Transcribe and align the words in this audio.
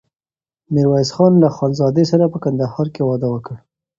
ميرويس 0.73 1.09
خان 1.15 1.33
له 1.43 1.49
خانزادې 1.57 2.05
سره 2.11 2.25
په 2.33 2.37
کندهار 2.45 2.87
کې 2.93 3.01
واده 3.05 3.27
وکړ. 3.31 3.55